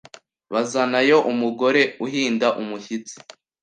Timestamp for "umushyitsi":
2.61-3.15